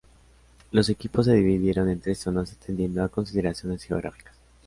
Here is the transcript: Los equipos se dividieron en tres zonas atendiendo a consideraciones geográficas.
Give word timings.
Los 0.71 0.89
equipos 0.89 1.27
se 1.27 1.33
dividieron 1.35 1.87
en 1.87 1.99
tres 2.01 2.17
zonas 2.17 2.51
atendiendo 2.53 3.03
a 3.03 3.09
consideraciones 3.09 3.83
geográficas. 3.83 4.33